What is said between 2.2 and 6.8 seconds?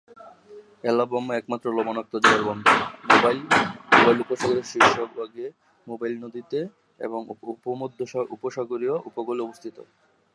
জলের বন্দর, mobile mobile উপসাগরের শীর্ষভাগে মোবাইল নদীতে